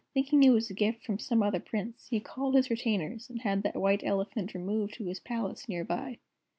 [0.15, 3.61] Thinking it was a gift from some other Prince, he called his retainers, and had
[3.61, 6.17] the White Elephant removed to his palace, near by."